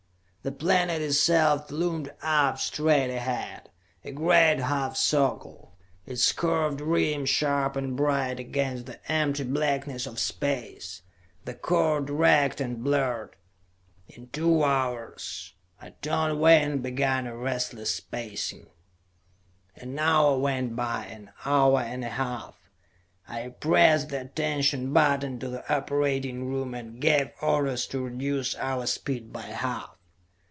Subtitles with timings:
[0.43, 3.69] The planet itself loomed up straight ahead,
[4.03, 5.77] a great half circle,
[6.07, 11.03] its curved rim sharp and bright against the empty blackness of space;
[11.45, 13.35] the chord ragged and blurred.
[14.09, 15.53] In two hours...
[15.79, 18.65] I turned away and began a restless pacing.
[19.75, 22.55] An hour went by; an hour and a half.
[23.27, 28.87] I pressed the attention button to the operating room, and gave orders to reduce our
[28.87, 29.91] speed by half.